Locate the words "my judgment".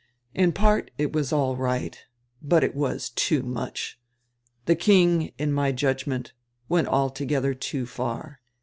5.53-6.33